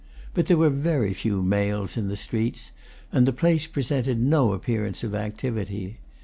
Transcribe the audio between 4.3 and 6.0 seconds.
appearance of activity.